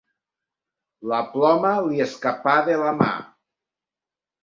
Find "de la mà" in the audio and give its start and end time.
2.73-3.15